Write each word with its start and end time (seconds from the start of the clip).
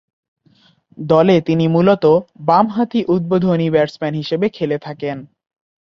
দলে 0.97 1.35
তিনি 1.41 1.65
মূলতঃ 1.67 2.13
বামহাতি 2.39 2.99
উদ্বোধনী 3.07 3.67
ব্যাটসম্যান 3.69 4.13
হিসেবে 4.13 4.47
খেলে 4.49 4.77
থাকেন। 4.77 5.17